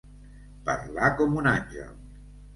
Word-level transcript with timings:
Parlar 0.69 1.11
com 1.21 1.37
un 1.43 1.51
àngel. 1.53 1.95